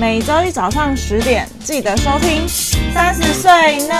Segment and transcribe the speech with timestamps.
[0.00, 2.48] 每周一早上十点记得收听。
[2.94, 3.50] 三十岁
[3.86, 3.94] 呢？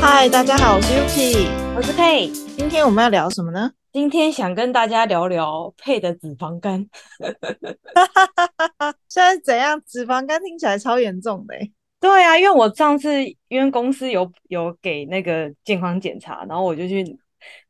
[0.00, 2.26] 嗨，大家好，我是 Yuki，我是佩。
[2.56, 3.70] 今天我们要聊什么呢？
[3.92, 6.84] 今天想跟大家聊聊佩的脂肪肝。
[9.08, 9.80] 现在怎样？
[9.86, 11.54] 脂肪肝听起来超严重的。
[12.00, 17.04] 对啊，因为我上次因为公司有有给那个健康检查，然后我就去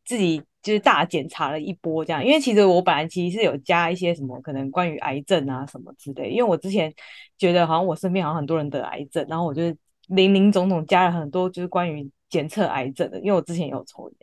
[0.04, 0.42] 自己。
[0.62, 6.92] 就是大检查了一波这样，因为其实我本来其实是有加一些什么可能关于癌症啊什么之类，因为我之前
[7.36, 9.62] 觉得好像我身边好像很多人得癌症，然后我就
[10.08, 14.16] 林林总总加了很多就是关于检测癌症的，因为我之前有抽烟。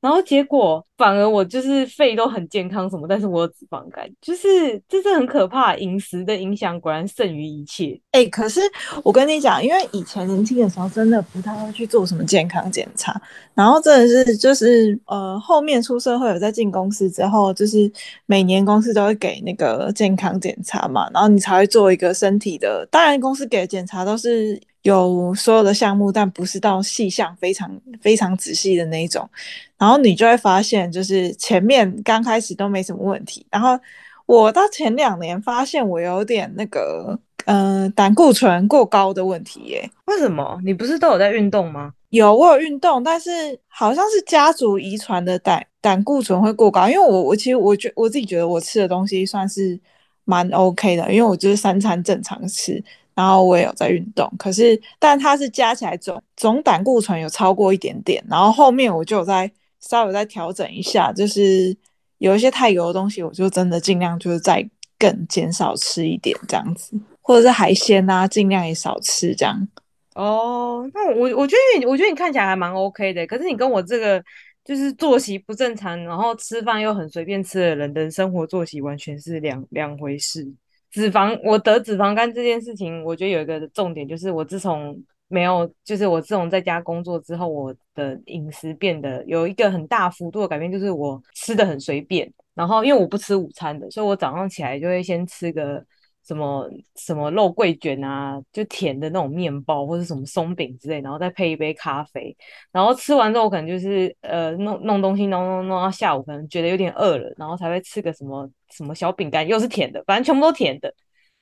[0.00, 5.76] 然后结果反而我就是肺都很健康什么，但是我有脂肪肝，就是这是很可怕。
[5.76, 8.00] 饮食的影响果然胜于一切。
[8.12, 8.60] 哎、可是
[9.02, 13.20] 我跟你讲，因为以前年轻的时候真的不太会去做什么健康检查，
[13.54, 17.90] 然后真的是就是呃后面出社会有在进公司之后，就是
[18.26, 22.86] 每年公司都会给那个健康检查嘛，然后你才会做一个身体的。
[22.90, 24.60] 当然公司给的检查都是。
[24.82, 29.28] 有所有的项目，但不是到细项非常非常仔细的那一种，
[29.76, 33.78] 然后你就会发现，就是前面刚开始都没什么问题，然后
[34.26, 39.90] 我到前两年发现我有点那个，呃，胆固醇过高的问题耶。
[40.06, 40.60] 为什么？
[40.64, 41.92] 你不是都有在运动吗？
[42.10, 43.30] 有，我有运动，但是
[43.66, 49.78] 好像是家族遗传的胆胆固醇会过高，因为我我其实我觉我自己觉得我吃的东西算是
[50.24, 52.82] 蛮 OK 的，因为我就是三餐正常吃。
[53.18, 61.76] 然后我也有在运动，可是但它是加起来总总胆固醇有超过一点点，然后后面我就有在稍微再调整一下，就是
[62.18, 64.64] 有一些太油的东西，我就真的尽量就是再
[64.96, 69.66] 更减少吃一点这样子，或者是海鲜啊，尽量也少吃这样。
[70.14, 74.22] 哦，那我我觉得你我觉得你看起来还蛮 OK 的，可是你跟我这个
[74.64, 80.48] 就是作息不正常，然后吃饭又很随便吃的人的生活作息完全是两两回事。
[80.90, 84.96] 脂肪，我得脂肪肝这件事情，我觉得有一个重点，就是我自从
[85.28, 92.32] 没有，就是我自从在家工作之后，我的饮食变得有一个很大幅度的改变，就是我吃的很随便。
[92.54, 95.84] 然后因为我不吃午餐的，所以我早上起来就会先吃个
[96.28, 102.36] 什么什么肉桂卷啊，就甜的那种面包或者什么松饼之类，然后再配一杯咖啡。
[102.70, 108.48] 然后吃完之后，可能就是呃弄弄东西弄弄弄到下午，可能觉得有点饿了，然后才会吃个什么。
[108.70, 110.92] 什么小饼干又是甜的，反正全部都甜的，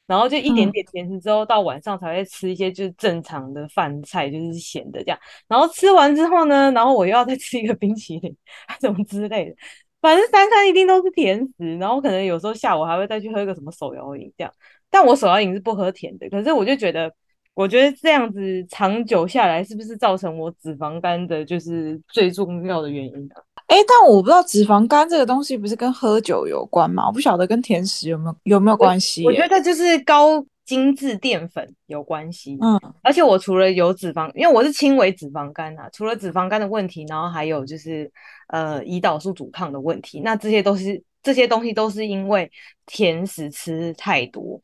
[0.07, 5.19] 然后就一点点甜食之后，嗯、到晚上才会吃一些就是正常的饭菜，就是咸的这样。
[5.49, 8.37] 然后吃完之后呢，然后我又要再吃一个冰淇淋，
[8.81, 9.57] 什么之类的，
[10.01, 11.77] 反正三餐一定都是甜食。
[11.79, 14.53] 然后可能有时候下午还会再去喝个什么手摇饮这样。
[14.91, 17.13] 但我手摇饮是不喝甜的，可是我就觉得，
[17.55, 23.35] 我觉得这样子长久下来，是不是造成我脂肪肝的，就是最重要的原因呢？
[23.67, 27.07] 哎，但我不知道脂肪肝这个东西不是跟喝酒有关吗？
[27.09, 29.25] 我不晓得跟甜食有没有有没有关系。
[29.25, 32.57] 我，我觉得就是高精致淀粉有关系。
[32.63, 38.09] 嗯，而且我除了有脂肪，因为我是轻微脂肪肝啊，除了脂肪肝的问题，然后还有就是
[38.49, 40.21] 呃胰岛素阻抗的问题。
[40.21, 42.49] 那这些都是这些东西都是因为
[42.87, 44.61] 甜食吃太多，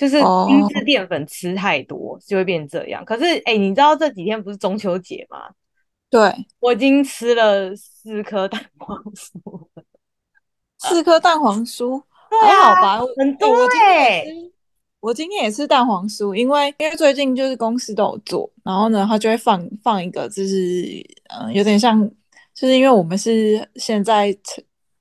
[0.00, 3.04] 就是精致淀粉吃太多，哦，就会变这样。
[3.04, 5.42] 可是哎，你知道这几天不是中秋节吗？
[6.08, 9.68] 对，我已经吃了四颗蛋黄酥，
[10.78, 12.02] 四颗蛋黄酥
[12.42, 13.04] 还好吧？
[13.18, 13.46] 很多
[13.78, 14.24] 哎。
[15.00, 20.82] 我今天也吃蛋黄酥，因为因为最近就是公司都有做，然后呢，他就会放放一个，就是
[21.28, 22.02] 嗯、呃，有点像，
[22.54, 24.34] 就是因为我们是现在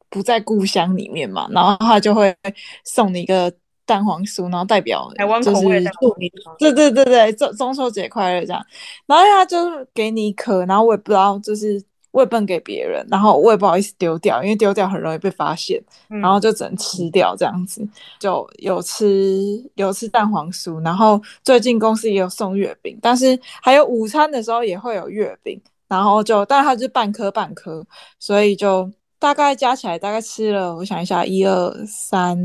[0.10, 2.36] 不在故乡里面嘛，然后他就会
[2.84, 3.50] 送你一个。
[3.90, 5.12] 蛋黄酥，然后代表
[5.42, 5.62] 就是
[6.00, 8.64] 祝你，对对对对，中中秋节快乐这样。
[9.08, 9.58] 然后他就
[9.96, 17.82] 给你一颗，然后我也不知道，就是我也不能给别人，然后我也不好意思丢掉，因为丢掉很容易被发现，然后就只能吃掉这样子。
[18.20, 27.84] 就有吃有吃蛋黄酥，然后最近公司也有送月饼，但是还有午餐的时候也会有月饼，然后就但它就是半颗半颗，
[28.20, 28.92] 所以就。
[29.20, 32.40] 大概加起来大概吃了，我想一下，一二三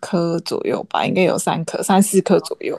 [0.00, 2.76] 颗左右吧，应该有三颗、三四颗左右。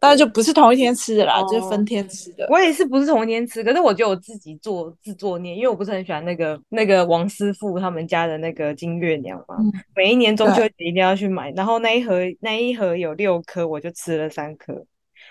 [0.00, 2.46] 但是就不是同一天吃的啦，哦、就是分天吃的。
[2.50, 9.56] 我也是不是同一天吃，可是我觉得我自己做自作孽，因为我不是很喜欢那个那个王师傅他们家的那个金月娘嘛。
[9.60, 14.74] 嗯、每一年中秋节一定要去买，然后那一盒那一盒有六颗，我就吃了三颗。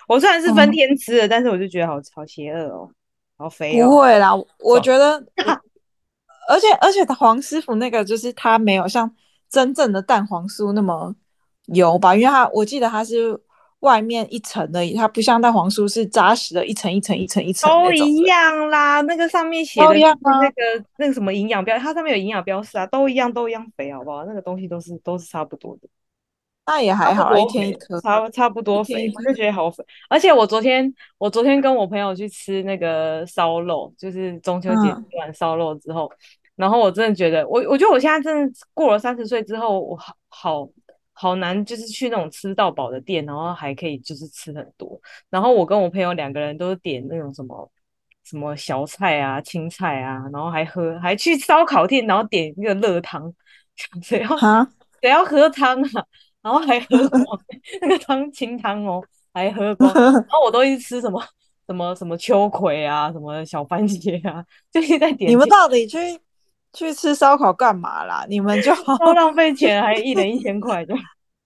[0.08, 2.90] 我虽然是分天吃的，嗯、但是我就觉得好好邪恶哦，
[3.38, 3.90] 好肥哦。
[3.90, 5.22] 不会啦，我觉得。
[6.48, 9.10] 而且而且，黄师傅那个就是他没有像
[9.50, 11.16] 真正的蛋黄酥那么
[11.68, 12.16] 油吧？
[12.16, 13.40] 因为他我记得他是
[13.80, 17.70] 外面一层而已，它不像蛋黄酥是扎实的一层一层一层一层。
[17.70, 24.24] 都一样啦，那个上面写的那个那个什么营养标，它上面有营养标示啊，都一样都一样肥，好不好？
[24.26, 25.90] 那个东西都是都是差不多的。
[26.66, 29.84] 那也还好，一天一颗，差差不多肥，我就觉得好肥。
[30.10, 36.18] 而且我昨天，我昨天跟我朋友去吃那个烧肉，就是中秋节吃完烧肉之后，嗯、
[36.56, 40.70] 然后我真的觉得，我我觉得我现在真的过了三十岁之后，我好好
[41.12, 44.98] 好难，就是去那种吃到饱的店，然后还可以就是吃很多。
[45.30, 47.70] 然后我跟我朋友两个人都点那种什么
[48.24, 53.34] 什么小菜啊、青菜啊，然后还喝，还去烧烤店，然后点那个热汤，
[54.02, 54.30] 谁要
[55.02, 56.06] 谁要喝汤啊？
[56.44, 57.24] 然后还喝光
[57.82, 59.02] 那个汤清汤哦，
[59.34, 59.92] 还喝光。
[59.96, 61.24] 然后我都一直吃什么
[61.66, 65.32] 什么什么秋葵啊，什么小番茄啊， 就一直在点。
[65.32, 65.98] 你们到底去
[66.74, 68.26] 去吃烧烤干嘛啦？
[68.28, 70.94] 你们就超浪费钱，还一人一千块的。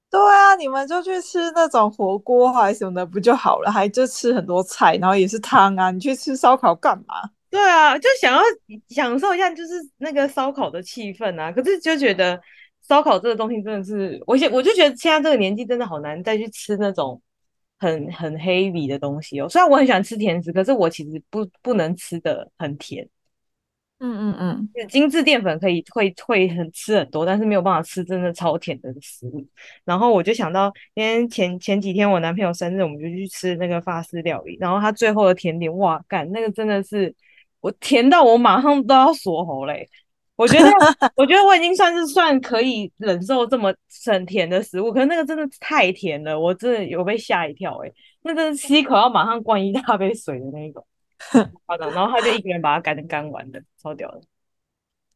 [0.09, 3.71] 对啊，你们就去吃那种火锅还是什么的不就好了？
[3.71, 5.91] 还就吃很多菜，然后也是汤啊。
[5.91, 7.29] 你去吃烧烤干嘛？
[7.51, 8.41] 对啊，就想要
[8.89, 11.51] 享受一下就是那个烧烤的气氛啊。
[11.51, 12.41] 可是就觉得。
[12.87, 17.21] 烧烤这个东西真的是，我现我就觉得现在这个年纪真的好难再去吃那种
[17.79, 19.49] 很很 heavy 的东西哦。
[19.49, 23.07] 虽然我很喜欢吃甜食，可是我其实不不能吃的很甜。
[23.99, 29.43] 嗯嗯嗯，精致淀粉可以会会很吃很多，但是没有办法吃真的超甜的食物。
[29.83, 37.13] 然后我就想到，因为前前几天我男朋友生日，我们就去吃那个法式料理，然后他最后的甜点，哇，干那个真的是
[37.59, 39.89] 我甜到我马上都要锁喉嘞。
[40.37, 40.69] 我觉得，
[41.15, 43.73] 我觉得我已经算是算可以忍受这么
[44.05, 50.85] 很甜的食物，可是那个真的太甜了，我真的有被吓一跳诶、欸，那个吸一口要马上灌一大杯水的那一种，
[51.65, 54.21] 好的，然后他就一个人把它干成干完的，超屌的。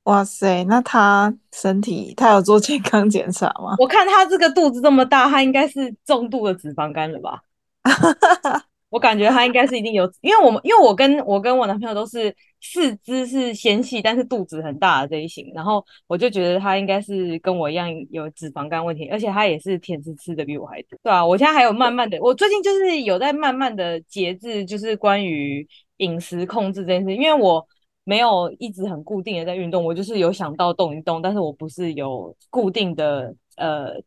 [0.05, 3.75] 哇塞，那他身体他有做健康检查吗？
[3.77, 7.39] 我看他这个肚子这么大，他应该是重度的脂肪肝了吧？
[8.89, 25.67] 我感觉他应该是一定有，因为我们因为我跟我跟我男朋友都是四肢是纤细，但是肚子很大的这一型，然后我就觉得他应该是跟我一样有脂肪肝问题，而且他也是甜食吃的比我还多，对啊，我现在还有慢慢的，我最近就是有在慢慢的节制，就是关于
[25.97, 27.65] 饮食控制这件事，因为我
[28.03, 34.01] 没有一直很固定的在运动，我就是有想到动一动，但是我不是有固定的呃。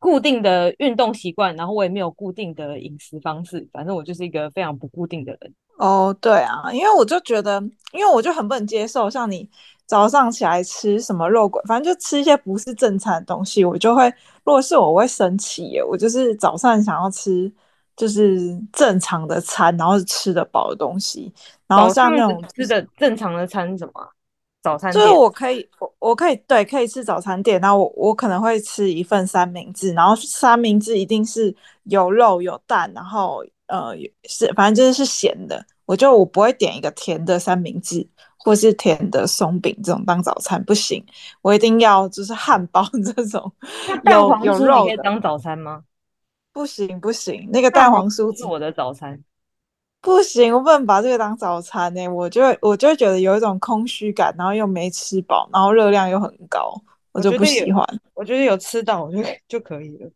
[0.00, 5.52] 固定的运动习惯，然后我也没有固定的饮食方式，反正我就是一个非常不固定的人。
[5.78, 7.60] 哦，对啊，因为我就觉得，
[7.92, 9.48] 因为我就很不能接受，像你
[9.86, 14.08] 早上起来吃什么肉桂，反正就吃一些不是正餐的东西，我就会，
[14.44, 15.82] 如果是我，我会生气耶。
[15.82, 17.50] 我就是早上想要吃
[17.96, 21.32] 就是正常的餐，然后是吃得饱的东西，
[21.66, 23.92] 然后像那种吃的正常的餐是什么？
[24.60, 31.54] 早餐就是我可以，我我可以对，可以吃早餐店，然后我我可能会吃一份三明治，然后三明治一定是
[31.84, 33.94] 有肉有蛋，然后呃
[34.24, 38.06] 是反正就是是咸的，我就我不会点一个甜的三明治
[38.36, 41.04] 或是甜的松饼这种当早餐，不行，
[41.42, 42.84] 我一定要就是汉堡
[43.14, 43.52] 这种
[44.04, 45.84] 有有肉可以当早餐吗？
[46.52, 49.22] 不行不行，那个蛋黄酥是我的早餐。
[50.00, 52.08] 不行，我不能把这个当早餐呢、欸。
[52.08, 56.72] 我就我就会觉得有一种空虚感，然后又没吃饱，然后热量又很高，
[57.12, 57.84] 我就不喜欢。
[58.14, 59.18] 我觉得有吃到，我就
[59.48, 60.10] 就可以了。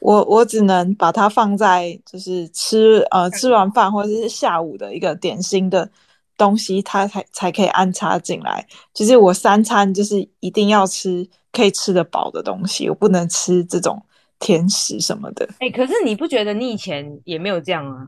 [0.00, 5.90] 我我只能把它放在就是吃呃吃完饭或者是下午的一个点心的
[6.36, 8.66] 东西，它才才可以安插进来。
[8.94, 14.02] 就是我三餐就是一定要吃可以吃得饱的东西，我不能吃这种
[14.38, 15.46] 甜食什么的。
[15.58, 18.06] 哎、欸，可是你不觉得你以前也没有这样啊？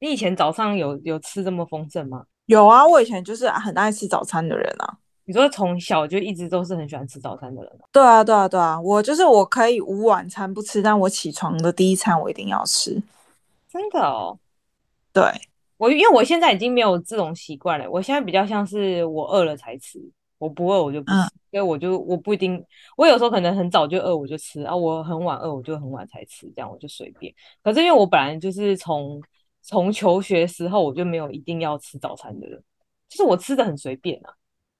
[0.00, 2.24] 你以前早上有有吃这么丰盛吗？
[2.46, 4.98] 有啊，我以前就是很爱吃早餐的人啊。
[5.24, 7.84] 你说从小就一直都是很喜欢吃早餐的人啊？
[7.92, 13.02] 对啊，对啊，对啊，我就是我可以午晚餐不吃，但我起床的第一餐我一定要吃。
[13.68, 14.38] 真的哦？
[15.12, 15.24] 对，
[15.76, 19.98] 我因为我现在已经没有这种习惯了，我现在比较像是我饿了才吃，
[20.38, 22.62] 我不饿我就不吃，嗯、所以我就我不一定，
[22.96, 27.32] 我有时候可能很早就饿我就吃啊，我很晚饿我就很晚才吃，这样我就随便。
[27.62, 29.22] 可是因为我本来就是从
[29.62, 32.62] 从求学时候我就没有一定要吃早餐的人，
[33.08, 34.34] 就是我吃的很随便啊，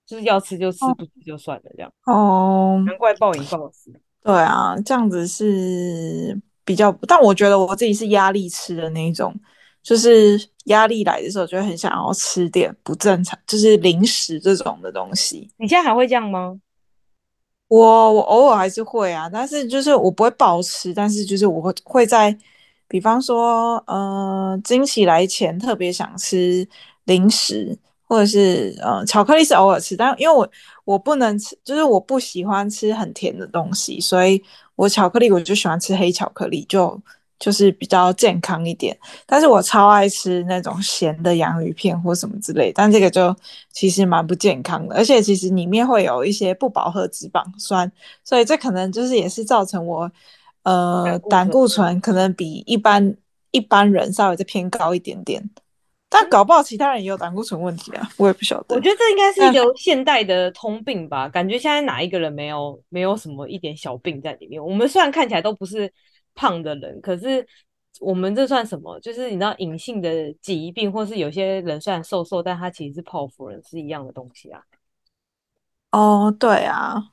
[0.06, 1.92] 就是要吃就吃，不吃就算了这样。
[2.06, 3.92] 哦，难怪暴饮暴食。
[4.22, 9.34] 对啊，这样子是比较，但我觉得我自己是压力吃的那种，
[9.82, 15.50] 就是压力来的时候就会很想要吃点不正常，就是零食这种的东西。
[15.56, 16.60] 你现在还会这样吗？
[17.68, 22.36] 我我偶尔还是会啊，但是就是我不会暴吃，但是就是我会会在。
[22.88, 26.68] 比方说，呃，惊喜来前特别想吃
[27.04, 27.74] 零食，
[28.12, 30.46] 或者是呃巧克力是偶尔吃，但因为我
[30.84, 34.42] 我不能吃，就是我不喜欢吃很甜的东西，所以
[34.76, 37.00] 我巧克力我就喜欢吃黑巧克力，就
[37.38, 38.94] 就是比较健康一点。
[39.24, 43.34] 但是我超爱吃那种咸的洋芋片或什么之类，但这个就
[43.72, 47.90] 其实蛮不健康的，而且其实里面会有一些不饱和脂肪酸，
[48.22, 50.12] 所以这可能就是也是造成我。
[50.64, 53.16] 呃胆固醇可能比一般
[53.52, 55.42] 一般人稍微再偏高一点点。
[56.14, 58.76] 但搞不好其他人也有胆固醇问题啊，我也不晓得。
[58.76, 64.62] 我觉得这应该是一个现代的通病吧，感觉现在哪一个人没有没有什么一点小病在里面？
[64.62, 65.90] 我们虽然看起来都不是
[66.34, 67.46] 胖的人，可是
[67.98, 69.00] 我们这算什么？
[69.00, 74.60] 就是你知道隐性的疾病，或是有些人虽然瘦瘦，但他其实是泡芙人，是一样的东西啊。
[75.92, 77.08] 哦，对啊。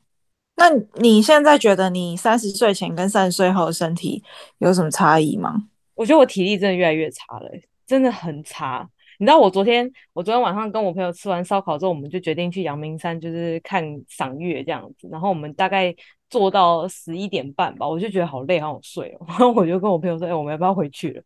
[0.57, 4.21] 那你现在觉得你三十岁前跟三十岁后的身体
[4.57, 5.63] 有什么差异吗？
[5.95, 7.63] 我觉得我体力真的越来越差了欸。
[7.89, 15.09] 真的很差，你知道我昨天，我昨天晚上跟我朋友吃完烧烤之后，我们就决定去阳明山，就是看赏月这样子。
[15.11, 15.93] 然后我们大概
[16.29, 19.25] 坐到十一点半吧，我就觉得好累，好想睡哦。
[19.27, 21.23] 然后我就跟我朋友说：“哎，我们要不要回去了？”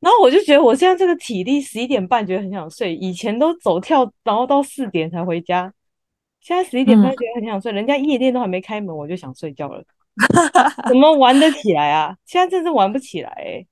[0.00, 5.72] 然后我就觉得我现在这个体力，十一点半觉得很想睡，以前都走跳，然后到四点才回家，
[6.42, 7.72] 现在十一点半觉得很想睡。
[7.72, 9.82] 嗯、人家夜店都还没开门，我就想睡觉了，
[10.86, 12.14] 怎么玩得起来啊？
[12.26, 13.66] 现在真是玩不起来，欸，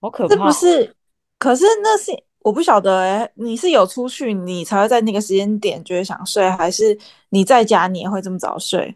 [0.00, 0.44] 好可怕，这！
[0.44, 0.96] 不是？
[1.40, 6.96] 可是那是我不晓得哎、欸，你是有出去你才会在那个时间点觉得想睡，还是
[7.30, 8.94] 你在家你也会这么早睡？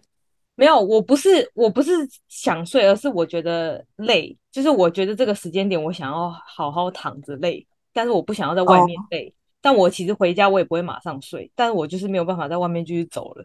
[0.55, 1.91] 没有，我不是我不是
[2.29, 9.27] 想睡，而是我觉得累，就是我觉得这个时间点我想要好好躺着累，但是我不想要在外面累。
[9.29, 9.33] 哦、
[9.63, 13.45] 但我其实回家我也不会马上睡，但是我就是没有办法在外面继续走了。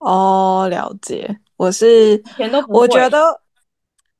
[0.00, 3.40] 哦，了解，我是以前都不会，我觉得。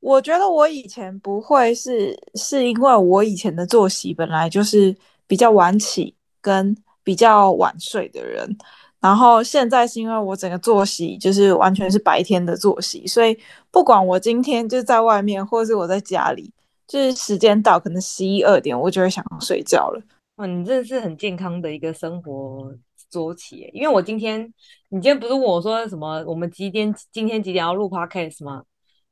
[0.01, 8.57] 我觉得我以前不会是，是因为我以前的作息本来就是比较晚起跟比较晚睡的人，
[8.99, 13.39] 然后现在是因为我整个作息就是完全是白天的作息，所以
[13.71, 16.51] 不管我今天就在外面，或是我在家里，
[16.87, 20.03] 就是时间到可能十一二点，我就会想要睡觉了。
[20.37, 22.75] 哇，你这是很健康的一个生活
[23.11, 24.41] 作息，因为我今天，
[24.89, 28.63] 你今天不是问我说什么，我们几点今天几点要录 podcast 吗？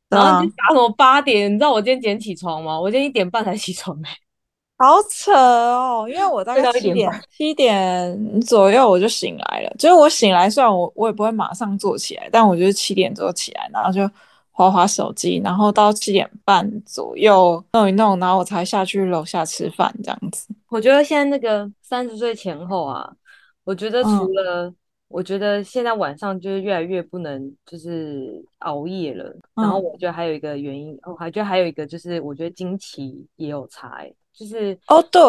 [0.09, 1.53] 然后你打什么八点？
[1.53, 2.81] 你知道我今天几点起床吗？
[2.81, 4.11] 我今天一点半才起床哎，
[4.79, 6.07] 好扯哦！
[6.09, 14.09] 因为我大概七点七点左右我就醒来了，就是我醒来，虽然我我也不会马上坐起来，但我就是七点左右起来，然后就
[14.51, 20.49] 滑滑手机，然后到七点半左右弄一弄，然后我才下去楼下吃饭这样子。
[20.69, 23.13] 我觉得现在那个三十岁前后啊，
[23.65, 24.75] 我觉得除了、嗯。
[25.09, 29.25] 我觉得现在晚上就是越来越不能就是熬夜了，
[29.55, 35.25] 嗯、然后我觉得还有一个原因，我还觉得还有一个就是我觉得经期也有差、欸，就是哦对，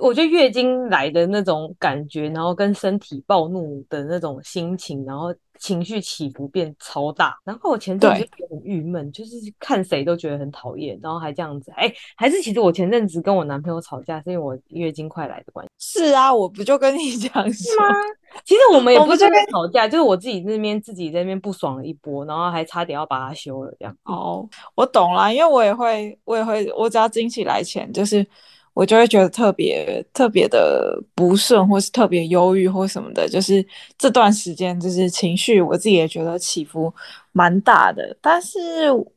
[0.00, 5.34] 我觉得月经来的那种感觉，然后跟身体暴怒的那种心情，然后。
[5.62, 16.00] 情绪起伏变超大，然后我前阵子就很郁闷，就是看谁都觉得很讨厌，然后还这样子，哎，还是其实我前阵子跟我男朋友吵架，是因为我月经快来的关系。
[16.00, 17.84] 是啊，我不就跟你讲是吗？
[18.44, 23.96] 其实我们 也不是在吵架，就是我自己那边自己在那边不爽了一波，然后还差点要把它休了这样。
[24.02, 28.26] 哦，我懂了，因为我也会，我也会，我只要经期来前就是。
[28.74, 33.28] 我就会觉得特别特别的不顺，或是特别忧郁，或什么的。
[33.28, 33.64] 就是
[33.98, 36.92] 这段时间，就是情绪，我自己也觉得起伏
[37.32, 38.16] 蛮大的。
[38.20, 38.58] 但是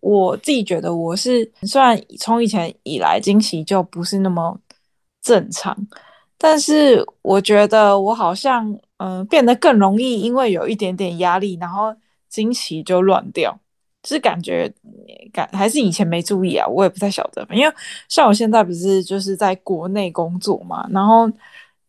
[0.02, 4.60] 我自己觉得，我是虽然从以前以来经期就不是那么
[5.22, 5.76] 正常，
[6.38, 11.94] 但是我觉得我好像嗯、变得更容易，因为有一点点压力，然后
[12.30, 13.60] 经期就乱掉。
[14.06, 14.72] 是感觉
[15.34, 17.46] 感还是以前没注意啊，我也不太晓得。
[17.52, 17.74] 因为
[18.08, 21.30] 像我现在不是就是在国内工作嘛，然后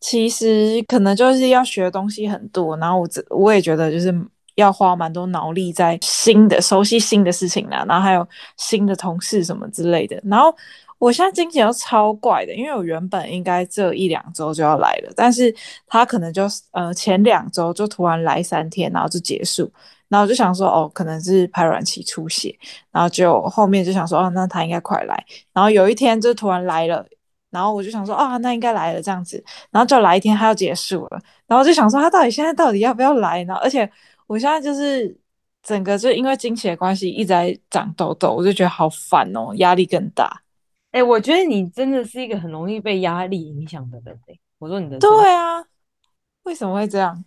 [0.00, 4.14] 其实可能就是要学的东西很多，然后我我也觉得就是
[4.54, 10.20] 要花蛮多脑力在新的熟悉新的事情啦，然后还有新的同事什么之类的。
[10.24, 10.54] 然后
[10.98, 15.54] 我现在经期都超怪的，因为我原本应该这一两周就要来了，但是
[15.86, 19.70] 他可能就呃前两周就突然来三天，然后就结束。
[20.08, 22.56] 然后我就想说，哦，可能是排卵期出血，
[22.90, 25.24] 然后就后面就想说，哦，那他应该快来。
[25.52, 27.04] 然后有一天就突然来了，
[27.50, 29.42] 然后我就想说，啊，那应该来了这样子。
[29.70, 31.20] 然后就来一天，他要结束了。
[31.46, 33.54] 然后就想说，他到底现在到底要不要来呢？
[33.56, 33.90] 而且
[34.26, 35.16] 我现在就是
[35.62, 40.42] 整个就因为经期的关系一直在长痘痘，我就觉得好烦哦，压力更大。
[40.92, 44.18] 哎，我觉得你真的是一个很容易被压力影响的人。
[44.58, 45.62] 我说你的对啊，
[46.44, 47.24] 为什么会这样？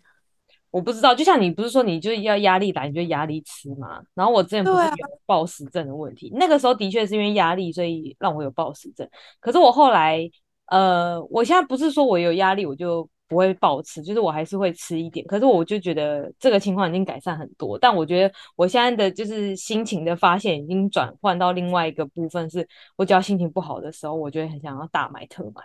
[0.71, 4.01] 我不知道，就像你不是说你就是要压力来，你就压力吃嘛。
[4.13, 9.09] 然后我之前不是有暴食症的问题，啊、那个时候的确是因为压力，所以让我有暴食症。
[9.39, 10.29] 可是我后来，
[10.67, 15.25] 呃，我现在不是说我有压力我就不会暴吃，就是我还是会吃一点。
[15.25, 17.77] 可是我就觉得这个情况已经改善很多。
[17.77, 25.63] 但我觉得我现在的就是心情的发现已经转换到另外一个部分，是我只要心情不好的时候，我就会很想要大买特买。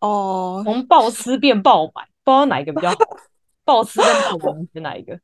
[0.00, 2.96] 哦，从暴吃变暴买，不知道哪一个比较好。
[3.70, 5.20] 暴吃跟暴买是哪一个？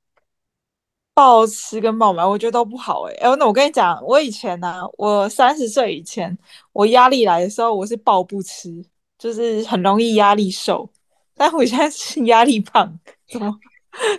[1.15, 3.27] 暴吃跟暴买，我觉得都不好哎、欸。
[3.27, 6.37] 哎，那我跟你讲，我以前呢、啊，我三十岁以前，
[6.73, 8.85] 我压力来的时候，我是暴不吃，
[9.19, 10.89] 就是很容易压力瘦。
[11.35, 12.99] 但我现在是压力胖，
[13.29, 13.59] 怎么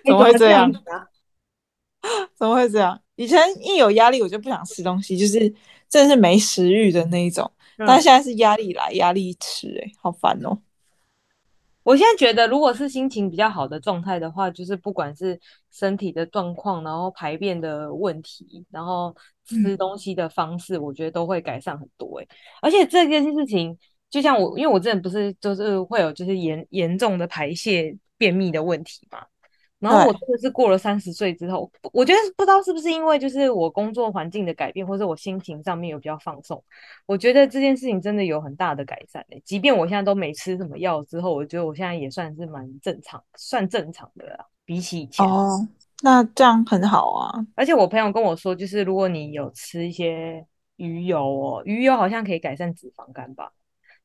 [0.04, 0.70] 怎么会这样？
[2.36, 3.00] 怎么，会这样？
[3.16, 5.40] 以前一有压力，我就不想吃东西，就是
[5.88, 7.50] 真的是没食欲的那一种。
[7.78, 10.58] 嗯、但现在是压力来，压力吃、欸，哎，好烦哦。
[11.88, 15.40] 我现在觉得，如果是心情比较好的状态的话，就是不管是
[15.72, 19.16] 身体的状况，然后排便的问题，然后
[19.46, 22.20] 吃东西的方式，嗯、我觉得都会改善很多。
[22.20, 22.28] 诶，
[22.62, 23.78] 而且这件事情，
[24.10, 29.20] 就像我，因为我之前不是就是会有就是严严重的排泄便秘的问题嘛。
[29.80, 36.64] 然后我真的是过了三十岁之后，我觉得不知道是不是因为就是我工作环境的改变，或者我心情上面有比较放松，
[37.06, 39.40] 我觉得这件事情真的有很大的改善诶。
[39.46, 45.24] 即便我现在都没吃什么药之后，我觉得我现在也算是蛮正常，算正常的啦，比起以前。
[45.24, 45.68] 哦，
[46.02, 47.46] 那这样很好啊。
[47.56, 50.44] 而且我朋友跟我说，就是如果你有吃一些
[50.78, 53.52] 鱼油哦，鱼油好像可以改善脂肪肝吧。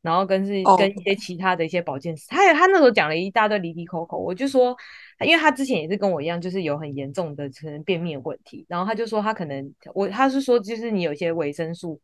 [0.02, 4.76] 然后跟是跟一些其他的一些保健师，还有他那时候讲了一大堆离离口口，我就说，
[5.24, 12.00] 因为他之前也是跟我一样，就是有很严重的可能便秘的问题，然后他就说他可能我他是说就是你有一些维生素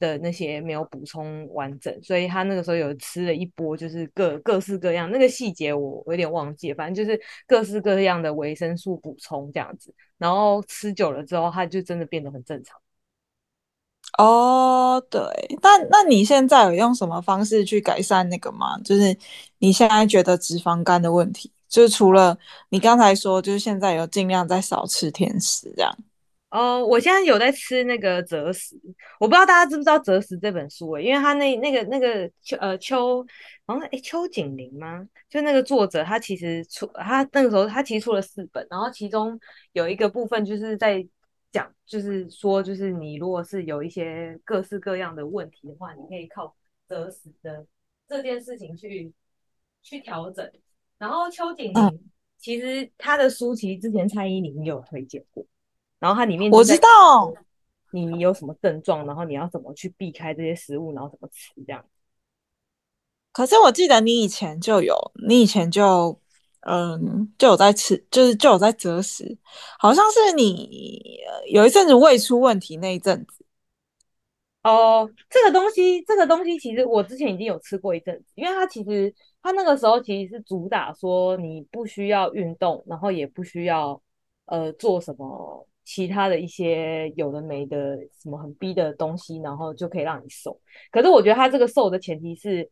[0.00, 12.81] 的那些没有补充完整，所以他那个时候有吃了一波，就是各各式各样那个细节我我有点忘记，反正就是各式各样的维生素补充这样子，然后吃久了之后，他就真的变得很正常。
[14.18, 15.20] 哦，对，
[15.62, 18.78] 那那你现在有用什么方式去改善那个吗？
[18.84, 19.16] 就是
[19.58, 22.36] 你现在觉得脂肪肝的问题，就是除了
[22.68, 25.96] 你刚才说，就是现在有尽量在少吃甜食这样。
[26.50, 28.78] 哦，我现在有在吃那个择食，
[29.18, 33.24] 我不知道大家知不知道《择食》这本书诶，因为他那那个那个邱呃邱，
[33.66, 35.02] 好像诶邱景林吗？
[35.30, 39.40] 就那个作者，他其实出他那个时候他其实出了四本，然后其中
[39.72, 41.02] 有一个部分就是在。
[41.52, 46.56] 讲就是说，就是你如果是有一些各式各样的问题的话，你可以靠
[46.88, 47.66] 择食的
[48.08, 49.12] 这件事情去
[49.82, 50.50] 去调整。
[50.96, 55.44] 然后邱景林其实他的书其实之前蔡依林有推荐过，
[55.98, 57.34] 然后它里面我知道
[57.90, 61.84] 你有什么症状，然后你要怎么去避开这些食物，然后怎么吃这样。
[63.30, 66.21] 可是我记得你以前就有，你以前就。
[66.64, 69.36] 嗯，就有在吃，就是就有在择食，
[69.80, 71.18] 好像是你
[71.50, 73.44] 有一阵子胃出问题那一阵子。
[74.62, 84.00] 哦，这个东西，这个东西其实我之前已经有吃过一阵子，因为它其实它那个时候其实是主打说你不需要运动，然后也不需要
[84.44, 90.56] 呃做什么其他的一些有的没的什么很逼的东西，然后就可以让你瘦。
[90.92, 92.70] 可是我觉得它这个瘦的前提是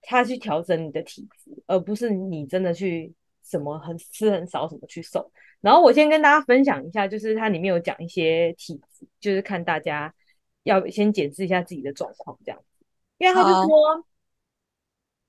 [0.00, 3.12] 它去调整你的体质，而不是你真的去。
[3.48, 5.30] 什么很吃很少，什么去瘦。
[5.60, 10.12] 然后我先跟大家分享一下，就是它里面有讲一些体质，就是看大家
[10.64, 12.84] 要先检视一下自己的状况这样子。
[13.18, 14.06] 因为他就说，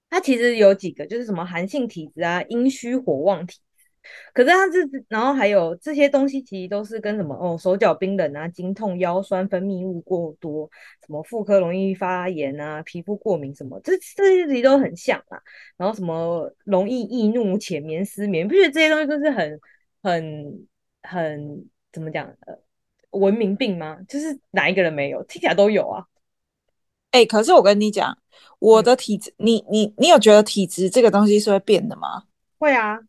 [0.10, 3.60] 他其实有几个，就是什么寒性体质啊、阴虚火旺体。
[4.34, 10.70] 可是它这，然后还有这些东西，其实都是跟什么哦，手脚冰冷啊，经痛、腰酸、分泌物过多，
[11.06, 15.40] 什么妇科容易发炎啊，皮肤过敏什么，这这些其实都很像啊。
[15.76, 19.60] 然后什么容易易怒、浅眠、失眠，不觉得这些东西都是很
[20.04, 20.68] 很
[21.04, 22.58] 很怎么讲呃
[23.12, 23.98] 文明病吗？
[24.08, 25.24] 就是哪一个人没有？
[25.24, 26.06] 听起来都有啊。
[27.12, 28.16] 哎、欸，可是我跟你讲，
[28.60, 32.26] 我的体质，嗯、你你你有觉得体质这个东西是会变的吗？
[32.60, 33.00] 会啊。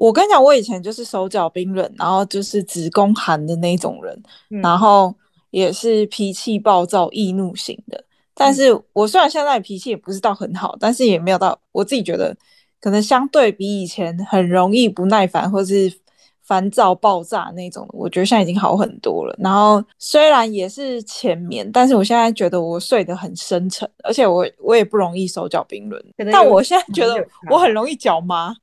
[0.00, 5.14] 我跟你讲，我以前就是手脚冰冷，然后就是子宫寒的那种人，嗯、然后
[5.50, 8.02] 也是脾气暴躁、易怒型的。
[8.32, 12.34] 但是我虽然现在脾气也不是到很好，但是也没有到我自己觉得
[12.80, 15.92] 可能相对比以前很容易不耐烦或是
[16.40, 19.36] 烦躁爆炸那种，我觉得现在已经好很多了。
[19.38, 26.02] 然后虽然也是浅眠，但是我现在觉得我睡得很深沉，而且我我也不容易手脚冰冷。
[26.32, 28.56] 但我现在觉得我很容易脚麻。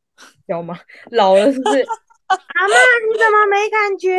[0.47, 0.77] 有吗？
[1.11, 1.85] 老了是不是？
[2.27, 2.73] 阿嬷，
[3.09, 4.17] 你怎么没感觉？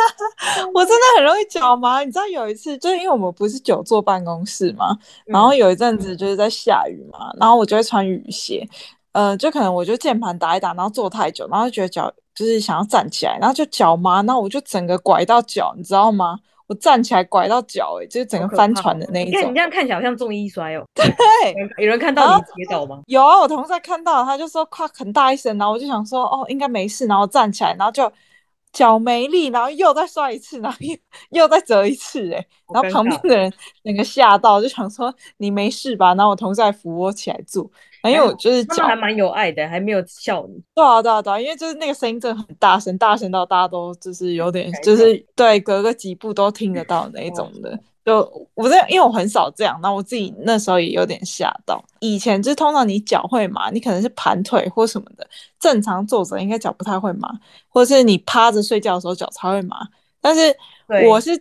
[0.72, 2.00] 我真的很容易脚麻。
[2.00, 4.90] 你知道有一次，就是因为我们不是久坐办公室嘛，
[5.26, 8.66] 嗯、然后有一阵子就是在下雨嘛，然后我就会穿雨鞋，
[9.12, 16.38] 呃，就可能我就键盘打一打，然后坐太久，然后就觉得脚就是想要站起来，然后就脚麻，然后我就整个拐到脚，你知道吗？
[16.68, 19.40] 我站起来拐到脚，哎，就是整个翻船的那一种。
[19.40, 20.84] 你看你这样看起来好像重易摔哦。
[20.94, 21.04] 对，
[21.78, 23.02] 有人看到你跌倒吗？
[23.06, 28.10] 有啊，我同事看到，他就说夸很大一声，然后我就想说哦，应该没事，然后站起来，然后就
[28.72, 30.96] 脚没力，然后又再摔一次，然后又
[31.30, 33.52] 又再折一次，哎，然后旁边的人
[33.84, 36.14] 整个吓到，就想说你没事吧？
[36.14, 37.70] 然后我同事还扶我起来住，
[38.06, 40.62] 很有就是他们还蛮有爱的，还没有笑你。
[40.74, 47.78] 对啊对啊对啊，因为就是那个声音真的很大声，大声到大家都就是有点就是对隔个几步都听得到那种的。
[48.04, 48.20] 就
[48.54, 51.84] 我这样，因为我很少这样，那我自己那时候也有点吓到。
[51.98, 55.26] 以前就是通常你脚会麻，你可能是盘腿或什么的，
[55.58, 57.28] 正常坐着应该脚不太会麻，
[57.68, 59.76] 或者是你趴着睡觉的时候脚才会麻。
[60.20, 60.56] 但是
[61.08, 61.36] 我是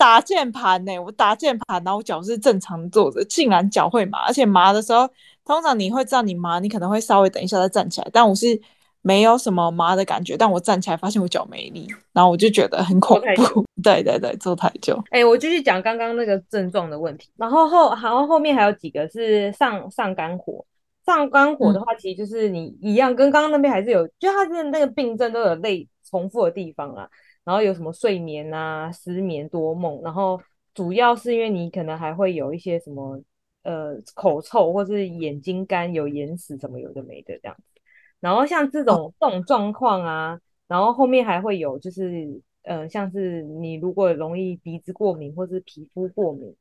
[0.00, 5.06] 打键盘呢，我打键盘，然后我脚是正常坐着，竟然脚会麻，而且麻的时候，
[5.44, 8.58] 通常你会知道你麻，你可能会稍微等一下再站起来，但我是。
[9.02, 13.64] 没有什么麻的感觉，但我站起来发现我脚没力，然后我就觉得很恐怖。
[13.82, 14.94] 对对对，坐太久。
[15.06, 20.62] 哎、欸，我继续讲刚刚那个症状的问题，然后后然后后面还有几个是上上肝火，
[21.06, 27.08] 上肝火的话，其实就是你一样，跟刚刚那边还是有，就它是那个病症都有类重复的地方啊。
[27.50, 30.40] 然后有什么睡眠啊、失眠多梦，然后
[30.72, 33.20] 主要是因为你可能还会有一些什么
[33.64, 37.80] 呃口臭，或是眼睛干、有眼屎什么有的没的这样子。
[38.20, 46.54] 然后像这种这种状况啊，然后后面还会有就是，呃，像是你如果容易鼻子过敏，或是皮肤过敏，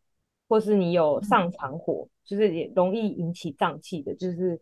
[0.48, 4.60] 或是你有上肠火，就是也容易引起胀气的，就是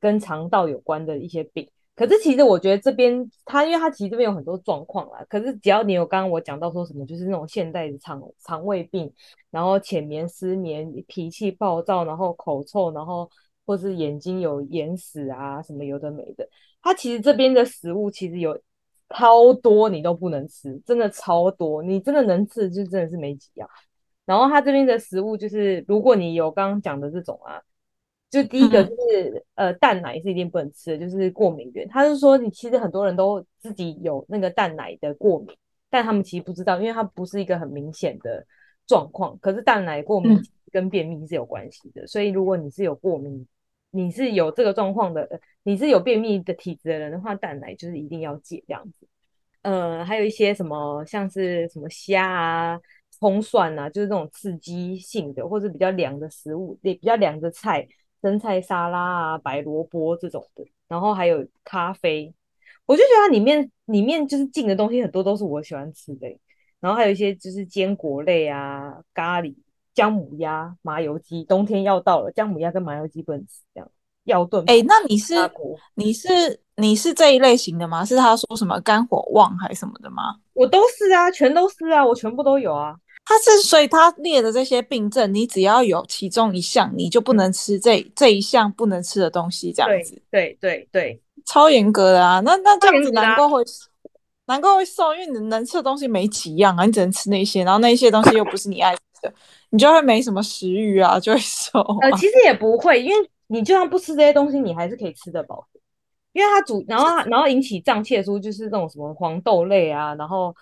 [0.00, 1.68] 跟肠道有关的一些病。
[1.96, 5.24] 可是其实我觉得这边它，因为它其实这边有很多状况啦。
[5.28, 9.12] 可是只要你有刚刚我讲到说什么，就是那种现代的肠肠胃病，
[9.50, 13.30] 然后浅眠、失眠、脾气暴躁，然后口臭，然后。
[13.66, 16.46] 或是眼睛有眼屎啊，什么有的没的，
[16.82, 18.60] 它其实这边的食物其实有
[19.08, 23.66] 超多，你都不能吃，真的超多，你真的能吃就真的是没几样。
[24.26, 27.58] 然后它这边的食物就是，如果你有刚刚讲的这种啊，
[28.42, 31.88] 就第一个就是、嗯、呃蛋奶是一定不能吃的，就是过敏源。
[31.88, 35.56] 他是说你其实很多人都自己有那个蛋奶的过敏，
[35.88, 38.44] 但他们其实不知道，因为它不是一个很明显的
[38.86, 39.38] 状况。
[39.38, 40.38] 可是蛋奶过敏
[40.72, 43.46] 跟便秘是有关系的，嗯、所以如果你是有过敏。
[43.96, 49.06] 你是有这个状况的，你是有便秘的体质的人的话，蛋奶就是一定要戒这样子。
[49.62, 57.86] 呃，还有一些什么像是什么虾啊、葱蒜啊，就是这种刺激性的或者比较凉的食物，也比较凉的菜，
[58.24, 60.64] 生菜沙拉啊、白萝卜这种的。
[60.88, 62.34] 然后还有咖啡，
[62.86, 66.26] 我就觉得它里面里面就是进的东西很多都是我喜欢吃的。
[66.80, 69.54] 然后还有一些就是坚果类啊、咖喱。
[69.94, 73.88] 姜母鸭、麻油鸡，冬天要到了，姜母鸭跟麻油鸡不能吃，这样
[74.24, 74.64] 要炖。
[74.66, 75.34] 哎、欸，那你是
[75.94, 76.28] 你是
[76.74, 78.04] 你是这一类型的吗？
[78.04, 80.34] 是他说什么肝火旺还是什么的吗？
[80.52, 82.96] 我都是啊，全都是啊，我全部都有啊。
[83.24, 90.20] 他是所以他列的这些病症，你只要有其中一项，你就不能吃这这一项不能吃的东西，这样子。
[90.30, 92.40] 对对对对，超严格的啊。
[92.40, 93.62] 那那这样子难怪会
[94.46, 99.34] 难怪会瘦，因为你能吃的东西没几样啊，你只能吃那些，然后那些东西又不是你爱吃的。
[99.70, 101.96] 你就会没什么食欲啊，就会瘦啊。
[102.02, 105.66] 呃，其实也不会，因为你就算不吃这些东西，你还是可以吃得饱。
[106.34, 110.54] 因为它主，然后然后引起胀气的时候，就是那种什么黄豆类啊，然后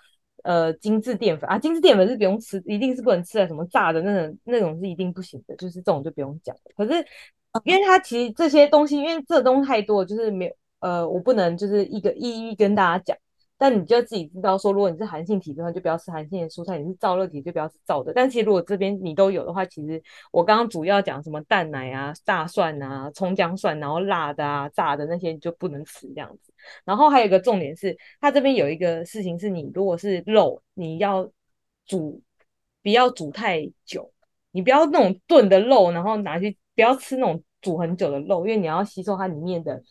[0.43, 3.47] 呃精致淀粉啊，精致淀粉是不用吃，一定是不能吃的。
[3.47, 6.55] 什么炸的那种那种是一定不行的，就是这种就不用讲。
[6.77, 6.93] 可是
[7.63, 13.17] 因为它其实这些东西，因为这东西太多，就是没有呃，我不能就是一个一一跟大家讲。
[13.63, 18.11] 但你就自己知道说，如果你是寒性体质的话，就不要吃寒性的蔬菜；你是燥热体就不要吃燥的。
[18.13, 26.53] 但其实如果这边你都有的话，其实我刚刚主要讲什么蛋奶啊、大蒜啊、葱姜蒜，然后辣的啊、炸的那些你就不能吃这样子。
[26.83, 31.31] 然后还有一个重点是，它这边有一个事情是你如果是肉，你要
[31.85, 32.21] 煮
[32.81, 34.11] 不要煮太久，
[34.51, 39.81] 你不要那种炖的肉，然后拿去不要吃那种煮很久的肉，因为你要吸收它里面的。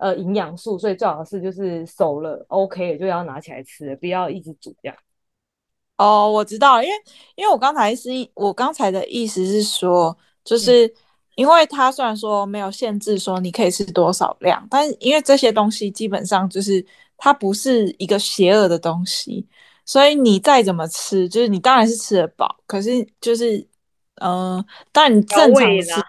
[0.00, 4.96] 呃，营养素，所以最好是就是熟了，OK 了就要拿起来吃，不要一直煮这样。
[5.98, 6.96] 哦，我知道了，因为
[7.34, 10.90] 因为我刚才是，我刚才的意思是说，就是
[11.34, 16.82] 因为它虽然说没有限制说你可以吃多少量，但是因为这些东西基本上就是
[17.18, 19.46] 它不是一个邪恶的东西，
[19.84, 23.58] 所以你再怎么吃，就是你当然是吃得饱，可是就是
[24.14, 26.02] 嗯、呃，当然你正常吃。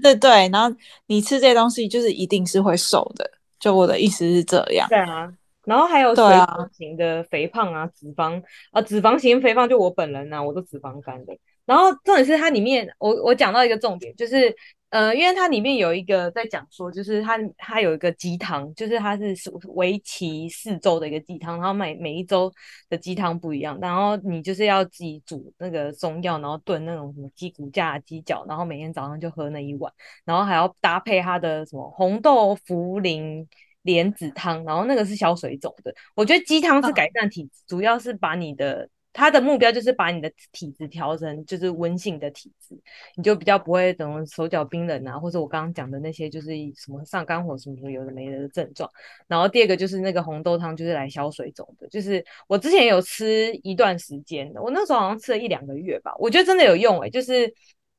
[0.00, 0.76] 对对对，然后
[1.06, 4.88] 你吃这些东西就是一定是会瘦的，就我的意思是这样。
[4.88, 5.32] 对啊，
[5.64, 11.36] 然后还有水肿型的肥胖啊，脂肪啊，脂肪型肥胖就我本人呐、啊，我都脂肪肝的。
[11.66, 14.54] 然后重点是它里面，我我讲到一个重点就是。
[14.94, 19.34] 呃，因为它里面有一个在讲说，就是它它有一个鸡汤，就是它是
[19.74, 22.48] 为期四周的一个鸡汤，然后每每一周
[22.88, 29.92] 的鸡汤不一样，然后你就是要自己煮那个中药，然后炖那种什么鸡骨架、鸡脚，然后每天早上就喝那一碗，
[30.24, 33.44] 然后还要搭配它的什么红豆茯苓
[33.82, 35.92] 莲子汤，然后那个是消水肿的。
[36.14, 42.76] 我觉得鸡汤是改善体质，主要是把你的他的目标就是把你的体质调成就是温性的体质，
[43.16, 48.90] 你就比较不会等手脚冰冷啊，或者我刚刚讲的那些就是什么上肝火什么什么有的没的症状。
[49.28, 51.88] 然后第二个就是那个红豆汤，就是来消水肿的。
[51.88, 57.50] 就是我之前有吃一段时间的，我那时候好像吃了一两个月吧，我觉得真的有用诶、就是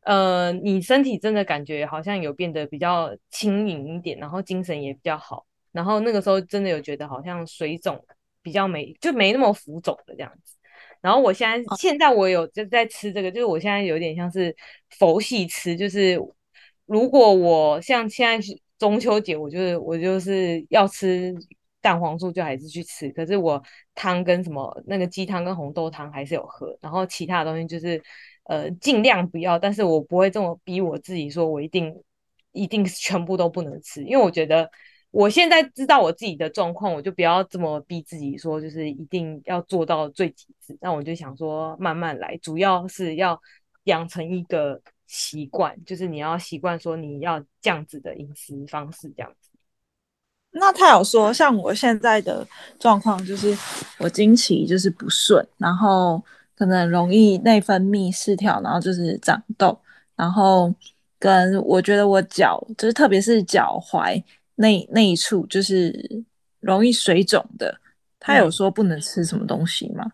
[0.02, 5.46] 呃，你身体真的感觉好像有变得比较轻盈一点，然后精神也比较好。
[5.72, 8.06] 然后那个时候真的有觉得好像水肿
[8.42, 10.56] 比较没就没那么浮肿的这样子。
[11.06, 14.56] 然后我现在现在我有就在吃这个，就是我现在有点像是
[14.98, 16.20] 佛系吃，就是
[16.88, 21.32] 如果我像现在是中秋节，我就是我就是要吃
[21.80, 23.08] 蛋黄酥，就还是去吃。
[23.10, 23.62] 可是我
[23.94, 28.02] 汤跟什么那个鸡汤跟红豆汤还是有喝，然后其他的东西就是
[28.46, 31.96] 呃尽量不要，但是我不会这么逼我自己，说我一定
[32.52, 34.68] 一定全部都不能吃，因为我觉得。
[35.16, 40.78] 我现在知道我自己的状况，我就不要这么逼自己，说就是一定要做到最极致。
[40.82, 43.40] 那我就想说慢慢来，主要是要
[43.86, 49.50] 养成一个习惯，就是你要习惯说你要这样子的饮食方式，这样子。
[50.52, 52.46] 那他有说，像我现在的
[52.78, 53.58] 状况，就是
[54.00, 56.22] 我经期就是不顺，然后
[56.58, 59.80] 可能容易内分泌失调，然后就是长痘，
[60.18, 60.76] 然后
[61.18, 64.22] 跟我觉得我脚就是特别是脚踝。
[64.56, 66.24] 那那一处就是
[66.60, 67.80] 容易水肿的，
[68.20, 70.06] 他有说不能吃什么东西吗？
[70.06, 70.14] 嗯、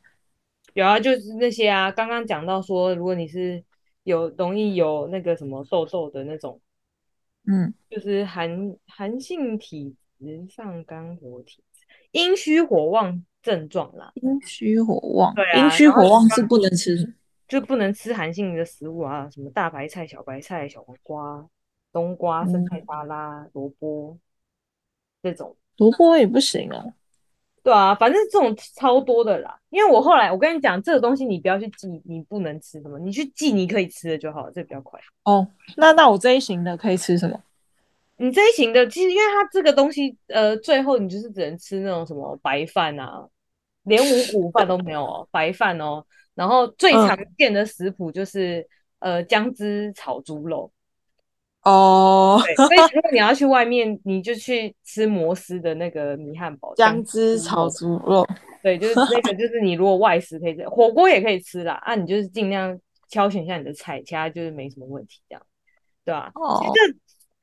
[0.73, 3.63] 有啊，就是那些啊，刚刚讲到说，如果你是
[4.03, 6.59] 有容易有那个什么痘痘的那种，
[7.47, 14.11] 嗯，就是寒寒性体质、上肝火体质、阴虚火旺症状啦。
[14.15, 17.13] 阴虚火旺，对啊，阴虚火旺是不能吃，
[17.47, 21.47] 就不能吃寒性的食物啊，什么大白菜、小白菜、小黄瓜、
[21.93, 24.17] 冬瓜、生菜沙拉、萝卜。
[25.21, 26.83] 这种萝卜也不行啊，
[27.63, 29.57] 对啊，反正这种超多的啦。
[29.69, 34.99] 因为我后来我跟你讲，这个东西你不要去记，你不能吃什么，你去记你可以吃的就好了，这个比较快。
[35.23, 37.39] 哦，那那我这一型的可以吃什么？
[38.17, 43.25] 你这一型的，其实因为它这个东西，呃，最后你就是只能吃那种什么白饭啊，
[43.83, 46.05] 连五谷饭都没有哦，白饭哦。
[46.35, 48.59] 然后最常见的食谱就是、
[48.99, 50.71] 嗯、呃姜汁炒猪肉。
[51.63, 58.27] 哦、oh， 所以如果你要去外面，你就去吃摩斯的那个米汉堡，姜汁炒猪肉。
[58.63, 61.75] 对，就是那个，就是你如果外食可以吃，火锅也可以吃啦。
[61.83, 62.75] 啊，你就是尽量
[63.09, 65.41] 挑选一下你的菜，其他就是没什么问题，这样，
[66.03, 66.31] 对吧？
[66.33, 66.97] 哦，其实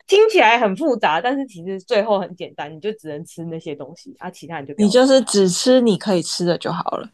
[0.09, 7.09] 听起来很复杂，但是其实最后很简单，你就只能吃那些东西，啊，其他你就你就是只吃你可以吃的就好了。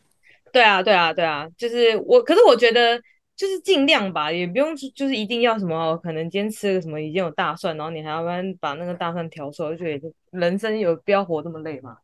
[0.52, 2.98] 对啊，对啊，对啊，就是我，可是我觉得。
[3.36, 11.98] 就是尽量吧，也不用就是一定要什么，可能今天吃了什么已经有大蒜，然后你还要不然把那个大蒜调出来，就觉得人生有必要活这么累吗？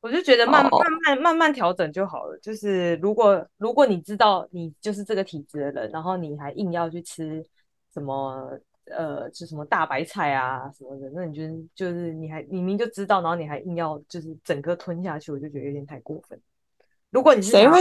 [0.00, 2.38] 我就觉得慢慢慢慢慢慢调整就好了。
[2.38, 7.44] 就是如果如果你知道你就是这个体质的人，然后你还硬要去吃
[7.92, 11.42] 什么呃，吃什么大白菜啊什么的，那你就
[11.74, 16.40] 就是你还明明就知道，然后你还硬要就是整个吞下去，我就觉得有点太过分。
[17.10, 17.78] 如果你是谁会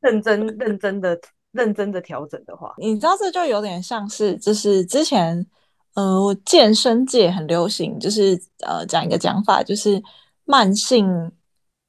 [0.00, 1.18] 认真认真的？
[1.52, 5.46] 认真的调整的话，你知道这就有点像是，就是之前，
[5.94, 10.02] 呃，健身界很流行，就是呃，讲一个讲法，就是
[10.44, 11.30] 慢性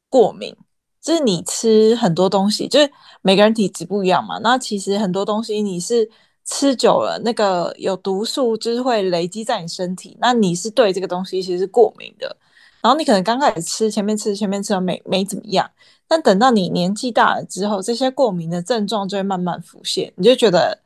[0.10, 0.56] 过敏，
[1.02, 4.38] 就是你吃很多东西，就是每个人体质不一样嘛。
[4.40, 6.10] 那其实很多东西你是
[6.46, 12.36] 吃久了，那个有毒素就是会累积在你身体，那你是对这个东西其实是过敏的。
[12.84, 15.68] 然后你可能刚开始吃，前面吃前面吃了没没怎么样。
[16.06, 20.78] 但等到你年纪大了之后，这些过敏的症状就会慢慢浮现，你就觉得，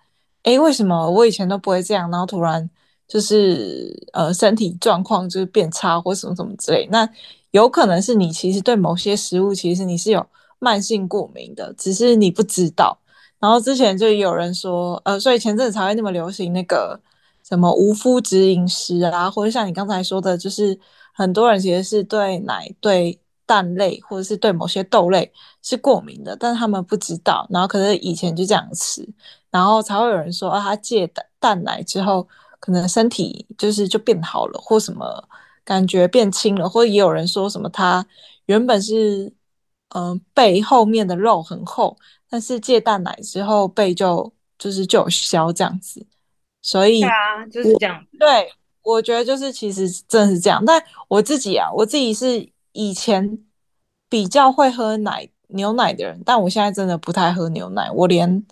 [0.43, 2.69] 哎，为什么我以前都不会这样，然后突然
[3.07, 6.88] 就是呃身体状况就是变差或什么什么之类。
[6.91, 7.10] 那
[7.51, 10.23] 有可能是你其实对某些食物其实你是有
[10.60, 12.97] 慢性过敏的，只是你不知道。
[13.39, 16.99] 然后之前就有人说，呃，所以前阵子才会那么流行那个
[17.43, 20.77] 什么无麸质饮食啊，或者像你刚才说的，就是
[21.17, 23.19] 很多人其实是对奶对。
[23.49, 29.08] 蛋类或者是对某些豆类是过敏的，但是他们不知道，然后可是以前就这样吃，
[29.49, 32.27] 然后才会有人说啊，他戒蛋蛋奶之后，
[32.60, 35.23] 可能身体就是就变好了，或什么
[35.63, 38.06] 感觉变轻了，或者也有人说什么他
[38.47, 39.32] 原本是
[39.95, 41.97] 嗯、呃、背后面的肉很厚，
[42.30, 46.06] 但是戒蛋奶之后背就就是就有消这样子，
[46.62, 48.51] 所以对啊，就是这样，对，
[48.88, 52.50] 我觉得就是其实真的是这样，但我自己啊，我自己是。
[52.80, 53.39] 以前
[54.08, 57.89] 比较会喝奶牛奶的人，但我现在真的不太喝牛奶。
[57.91, 58.45] 我连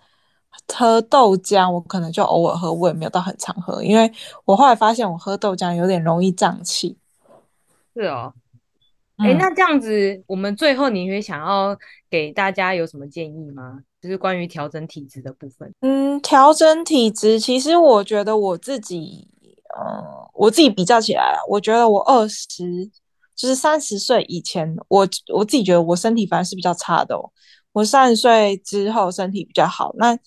[0.73, 4.11] 喝豆浆，我可能就偶尔喝，我也没有到很常喝，因为
[4.45, 6.97] 我后来发现我喝豆浆有点容易胀气。
[7.93, 8.33] 是哦，
[9.17, 11.77] 哎、那这样子，我们最后你会想要
[12.09, 13.81] 给大家有什么建议吗？
[14.01, 15.71] 就是关于调整体质的部分。
[15.81, 19.27] 嗯，调整体质，其实我觉得我自己，
[19.77, 22.89] 嗯，我自己比较起来，我觉得我二十，
[23.35, 27.31] 就是三十岁以前，我我自己觉得我身体反而是比较差的哦。
[27.73, 30.17] 我三十岁之后身体比较好，那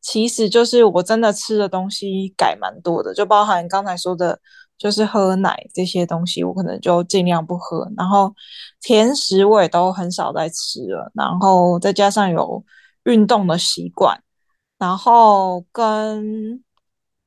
[0.00, 4.38] 其实就是我真的吃的东西改蛮多的，就包含刚才说的。
[4.78, 7.84] 就是喝奶这些东西，我可能就尽量不喝。
[7.96, 8.32] 然后
[8.80, 11.10] 甜食我也都很少再吃了。
[11.14, 12.64] 然后再加上有
[13.02, 14.16] 运动的习惯，
[14.78, 16.62] 然后跟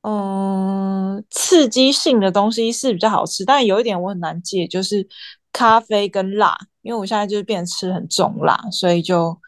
[0.02, 5.06] 嗯刺激性的东西是比较好吃，但有一点我很难戒，就是
[5.52, 6.56] 咖啡跟辣。
[6.82, 9.38] 因为我现在就是变吃很重辣，所以就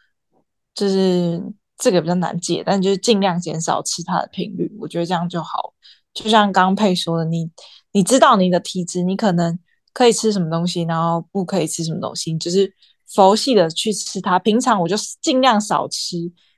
[0.73, 1.41] 就是
[1.77, 4.75] 这个比较难戒，但就是尽量减少吃它的频率。
[4.79, 5.73] 我觉得这样就好。
[6.13, 7.49] 就像刚刚佩说的，你。
[7.91, 9.57] 你知道你的体质，你可能
[9.93, 12.69] 可以吃什么东西，然后不可以吃什么东西，就是
[13.07, 14.37] 佛系的去吃它。
[14.37, 16.17] 平常我就尽量少吃，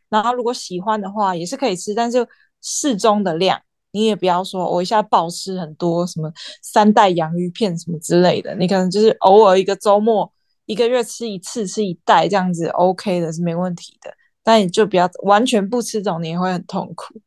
[0.10, 2.28] 然后如果喜欢的话也是可以吃，但是
[2.64, 3.62] 适中的量。
[3.98, 6.32] 你也不要说我一下暴吃很多，什么
[6.62, 8.54] 三袋洋芋片什么之类的。
[8.56, 10.32] 你可能就是偶尔一个周末，
[10.68, 14.14] 一个月吃一次，吃一袋这样子，OK 的是没问题的。
[14.44, 17.20] 但你就不要完全不吃这种，你也会很痛苦。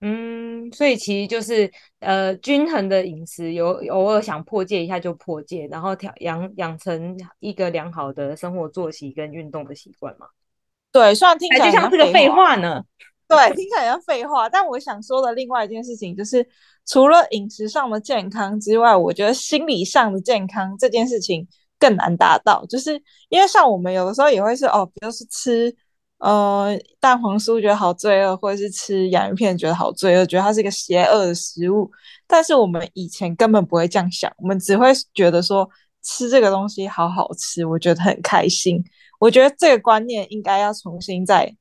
[0.00, 1.68] 嗯，所以其实就是
[2.00, 10.26] 呃均衡的饮食，有偶尔想破戒一下就破戒，然后调养养成一个良好的生活作息跟运动的习惯嘛。
[10.92, 12.84] 对，虽然听起来就像是个废话呢。
[13.28, 16.44] 对， 听起来像废话，但我想说的另外一件事情就是，
[16.86, 21.46] 除了饮食上的健康之外，我觉得心理上的健康这件事情
[21.78, 25.74] 更难达到，就是因为像我们有的时候也会是哦，比如是吃。
[26.20, 31.88] 呃，蛋黄酥觉得好罪恶，或者是吃洋芋片觉得好罪恶，觉得它是一个邪恶的食物。
[32.26, 35.70] 但是我们以前根本不会这样想，我们只会觉得说
[36.02, 38.82] 吃这个东西好好吃，我觉得很开心。
[39.20, 41.54] 我觉得这个观念应该要重新再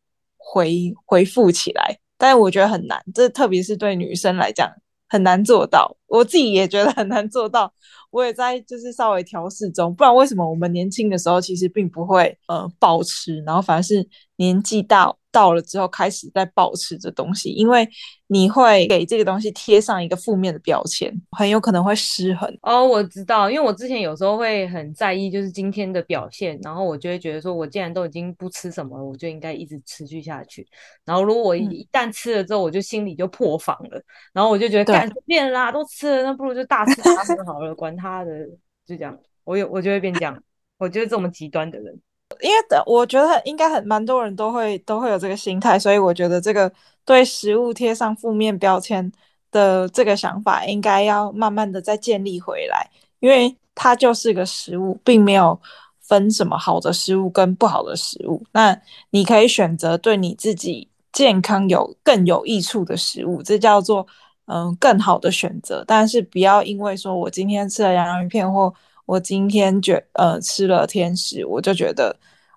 [0.50, 4.72] 回回复起来，但是我觉得很难，这特别是对女生来讲
[5.10, 5.98] 很难做到。
[6.08, 7.74] 我自己也觉得很难做到。
[8.10, 17.88] 我也在就是稍微调试中，不然为什么我们年轻的时候其实并不会呃保持，然后反而是年纪到到了之后开始在暴吃这东西，因为
[18.28, 22.58] 你会给这个东西贴上一个负面的标签，很有可能会失衡。
[22.62, 30.66] 哦，我知道，因为我之前有时候会很在意就是今天的表现，然后我就会觉得说我既然都已经不吃什么了，我就应该一直持续下去。
[31.04, 34.02] 然后如果我一旦吃了之后，我就心里就破防了，
[34.34, 37.98] 然后我就觉得改变啦，都吃了，那不如就大吃大喝好了，管。
[37.98, 38.46] 他的
[38.86, 40.40] 就这样，我有我就会变这样，
[40.78, 42.00] 我就是这么极端的人，
[42.42, 46.72] 因为的我觉得应该很蛮多人都会都会有这个心态，所以我觉得这个
[47.06, 49.12] 对食物贴上负面标签
[49.52, 55.60] 的这个想法，应该要慢慢的再建立回来，因为它就是个食物，并没有
[56.02, 64.08] 分什么好的食物跟不好的食物，那你可以选择对你自己健康有更有益处的食物，这叫做。
[64.50, 68.74] 嗯，更好的选择，但是不要因为说我今天吃了洋芋片，或
[69.08, 72.16] 我今天觉呃吃了甜食，我就觉得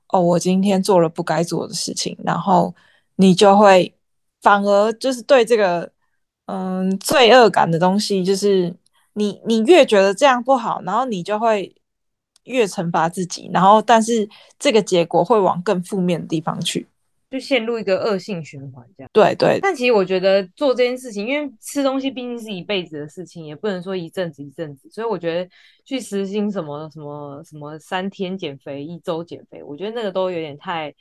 [0.09, 2.75] 哦，我今天做了不该做的事情，然后
[3.17, 3.95] 你就会
[4.43, 5.91] 反而就是对这个
[6.47, 8.75] 嗯罪恶感的东西，就是
[9.15, 11.75] 你你越觉得这样不好，然后你就会
[12.45, 16.87] 越惩罚自己，然后但是这个结果会往更负面的地方去。
[17.31, 19.11] 就陷入一个恶性循环，这样。
[19.13, 19.61] 对对。
[19.63, 24.91] 但其实我觉得做这件事情，因为吃东西毕竟是一辈子的事情，也不能说一阵子一阵子。
[24.91, 25.49] 所以我觉得
[25.85, 30.93] 去实行什么什么什么三天减肥、一周减肥，我觉得那个都有点太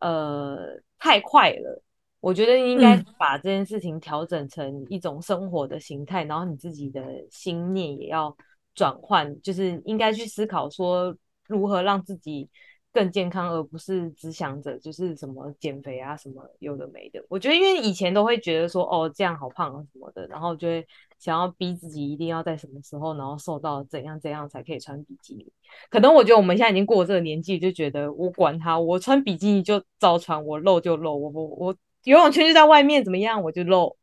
[0.00, 0.58] 呃
[0.98, 1.80] 太快了。
[2.18, 8.36] 我觉得应该把这件事情调整成一种生活的形态，嗯、然后你自己的心念也要
[8.74, 12.48] 转换，就是应该去思考说如何让自己。
[12.92, 17.22] 更健康，而不是只想着就是什么减肥啊，什么有的没的。
[17.28, 20.86] 我觉得，因为以前都会觉得说，哦，这样好胖啊什么的，然后就会
[21.18, 25.46] 想要逼自己一定要在什么时候，然后瘦到怎样怎样才可以穿比基尼。
[25.90, 33.96] 可能我觉得我们现在已经过了这个年纪，就觉得我管他，我穿比基尼就照穿，我露就露，我我我游泳圈就在外面怎么样，我就露，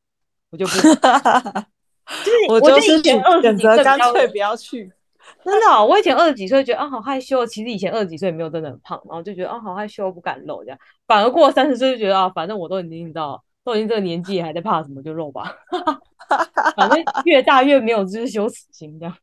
[0.51, 0.73] 我就不。
[2.05, 4.91] 就是我就是选择干脆不要去。
[5.43, 10.79] 真的、哦，我以前二十几岁觉得啊好害羞，其实以前二十几岁没有真的很胖，然后就觉得啊好害羞，不敢露这样。
[11.07, 15.51] 反而过了三十岁就觉得啊，反正我都已经你知道，都已经这个年纪还在怕什么就露吧，
[16.77, 19.15] 反正越大越没有就是羞耻心这样。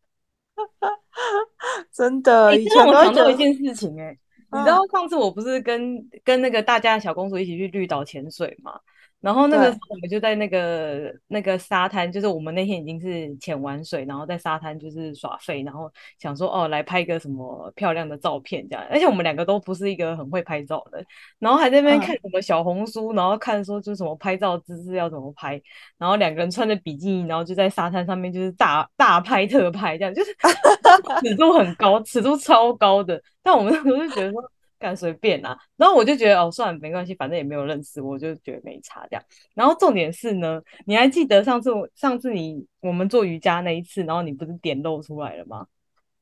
[1.92, 4.18] 真的，欸、以前我想到一件事情哎、欸，
[4.52, 8.78] 你知道上次我不是跟跟那个大家小公主一起去绿岛潜水嘛？
[9.22, 18.84] 然后那个时候我们就在那个那个沙滩，就是我们那天已经是潜完水，然后在沙滩就是耍废，然后想说哦，来拍个什么漂亮的照片这样。
[18.90, 21.02] 而且我们两个都不是一个很会拍照的，
[21.38, 25.60] 然后还在那边看什么小红书，嗯、然后看说就是什么拍照姿势要怎么拍，
[25.98, 30.36] 然后两个人穿着比基尼，然后就在沙滩上面就是大大拍特拍这样，就是
[31.22, 33.22] 尺度很高，尺度超高的。
[33.42, 34.51] 但我们那时候就觉得说。
[34.82, 39.24] 干随便啊，然后我就觉得哦，算了，没关系，反正也没有认识，我就觉得没差这样。
[39.54, 45.66] 然后重点是呢，你还记得上次上次你我们做瑜伽那一次，然后你不是点露出来了吗？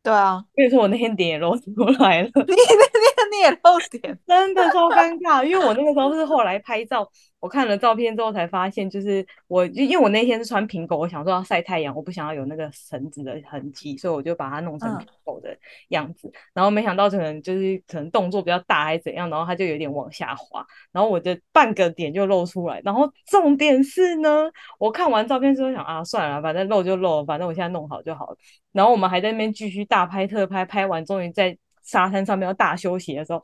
[0.02, 1.64] 对啊，跟你说我那天点也露出
[1.98, 7.11] 来了， 你那天你也露点， 真的超尴尬，因为我那个时候是后来拍照。
[7.41, 15.57] 我看了照片之后才发现，就是我，就因为我那天是穿平狗，我想说要晒太阳，我不想要有那个绳子的痕迹，所以我就把它弄成平狗的
[15.88, 16.28] 样子。
[16.28, 20.62] 嗯、然后没想到可能就是可能动作比较大还是怎样，然后它就有点往下滑，
[20.93, 22.80] 然后我的半个点就露出来。
[22.84, 28.36] 然后重点是呢，我看完照片之后想啊，算了，反正露就露，反正我现在弄好就好了。
[28.72, 33.43] 然后我们还在那边继续大拍特拍，拍完终于在沙滩上面要大休息的时候，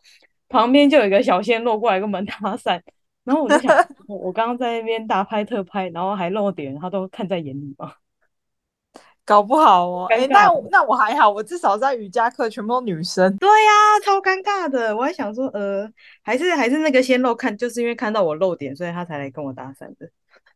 [0.51, 2.79] 旁边就有一个小鲜肉过来跟我们 搭讪。
[3.27, 7.93] 然后我就想， 我我刚刚在那边大拍特拍，然后还露点，他都看在眼里吗？
[9.27, 10.07] 搞不好哦。
[10.09, 13.37] 哎，那那我还好，我至少在瑜伽课全部都女生。
[13.39, 14.97] 对呀、啊，超尴尬的。
[14.97, 15.91] 我还想说，呃，
[16.23, 20.09] 还是还是那个鲜肉看，就是因为看到我露点，所以他才来跟我搭讪的。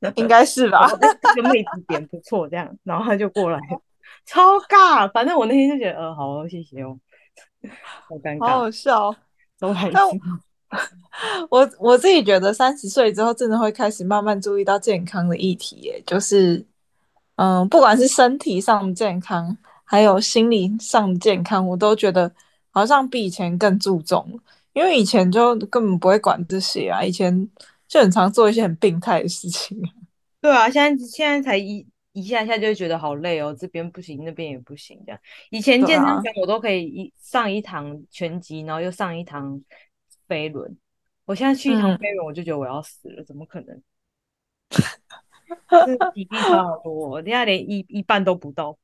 [0.15, 0.89] 应该是吧？
[1.35, 3.59] 这个妹子点不错，这样，然后他就过来，
[4.25, 5.11] 超尬。
[5.11, 6.97] 反正我那天就觉得，呃，好，谢谢哦。
[8.09, 9.15] 好尴尬，好好笑，
[9.59, 10.21] 都还行。
[11.51, 16.65] 我我自己觉得三十岁之后，真的会开始慢慢注意到健康的议题，耶，就是，
[17.37, 22.33] 嗯，不管是身体上的健康，还有心理上的健康，我都觉得
[22.71, 24.41] 好像比以前更注重，
[24.73, 27.51] 因为以前就根本不会管这些啊，以前
[27.89, 29.77] 就很常做一些很病态的事情。
[30.41, 35.21] 对啊，现在现在才一一下下就会觉得好累哦，这边不行，那边也不行，这样。
[35.51, 39.61] 以前健身房我都可以一上一堂拳击，然后又上一堂。
[40.31, 40.79] 飞轮，
[41.25, 43.83] 我现在去一趟飞轮，我就觉得我要死了，嗯、怎么可能？
[45.69, 48.79] 这体力差好多，我现在连一一半都不到。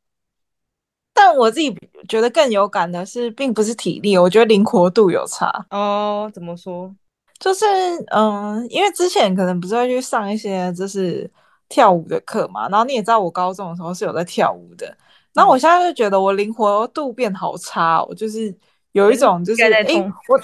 [1.15, 1.73] 但我自己
[2.09, 5.65] 觉得更有感的是，并不是体力，我觉得灵活度有差。
[5.71, 6.93] 哦，怎么说？
[7.39, 7.65] 就是
[8.13, 11.31] 嗯，因为之前可能不是会去上一些就是
[11.69, 14.99] 跳舞的课嘛，然后你也知道，我高中的时候是有在跳舞的，嗯、
[15.35, 18.53] 然后我现在就觉得我灵活度变好差，我就是
[18.91, 20.41] 有一种就是哎、欸、我。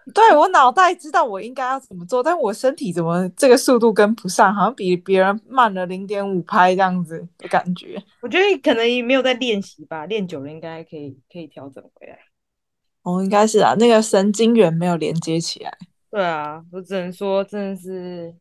[0.14, 8.02] 对，我脑袋知道我应该要怎么做，但我身体怎么这个速度跟不上，好像比别人慢了零点五拍这样子的感觉。
[8.20, 12.18] 我觉得可能也没有在练习吧，练久了应该可以可以调整回来。
[13.02, 15.76] 哦，应该是啊，那个神经元没有连接起来。
[16.10, 18.34] 对啊，我只能说真的是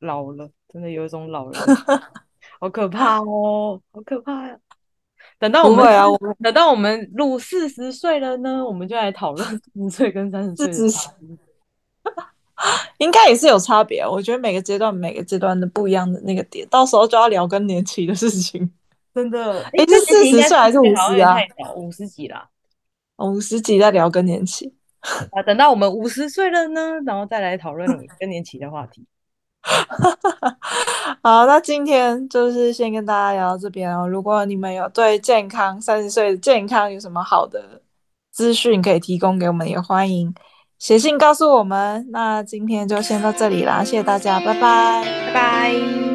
[0.00, 1.58] 老了，真的有一种老了，
[2.60, 4.65] 好可怕哦，好可怕呀、啊。
[5.38, 5.86] 等到我们
[6.42, 10.72] 等到我们录四十岁了呢，我们就来讨论 四十岁跟三十岁的。
[12.98, 18.72] 应该也是有差别，我觉得每个阶段每个阶段的不一样的那个点，到时候就要聊更年期的事情。
[19.14, 21.36] 真的，哎，是四十岁还是五十啊？
[21.76, 22.48] 五十几啦，
[23.18, 24.74] 五十几再聊更年期
[25.32, 25.42] 啊。
[25.42, 27.86] 等到我们五十岁了呢，然后再来讨论
[28.18, 29.06] 更年期的话题。
[31.22, 34.08] 好，那今天就是先跟大家聊到这边哦。
[34.08, 37.82] 如果你们有对健康三十岁的健康有什么好的
[38.30, 40.32] 资讯可以提供给我们，也欢迎
[40.78, 42.06] 写信告诉我们。
[42.10, 46.05] 那今天就先到这里啦，谢谢大家，拜拜，拜拜。